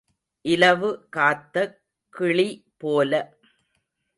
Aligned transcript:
இலவு 0.45 0.89
காத்த 1.09 1.55
கிளி 2.13 2.49
போல. 2.77 3.11